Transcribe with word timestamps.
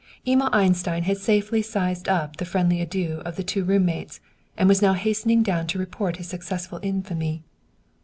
Emil 0.25 0.49
Einstein 0.51 1.03
had 1.03 1.17
safely 1.17 1.61
sized 1.61 2.09
up 2.09 2.37
the 2.37 2.43
friendly 2.43 2.81
adieu 2.81 3.21
of 3.23 3.35
the 3.35 3.43
two 3.43 3.63
room 3.63 3.85
mates, 3.85 4.19
and 4.57 4.67
was 4.67 4.81
now 4.81 4.93
hastening 4.93 5.43
down 5.43 5.67
to 5.67 5.77
report 5.77 6.17
his 6.17 6.27
successful 6.27 6.79
infamy. 6.81 7.43